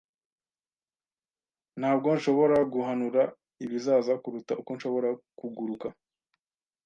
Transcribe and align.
Ntabwo 1.79 2.07
nshobora 2.17 2.57
guhanura 2.73 3.21
ibizaza 3.65 4.13
kuruta 4.23 4.53
uko 4.61 4.71
nshobora 4.77 5.09
kuguruka. 5.39 5.87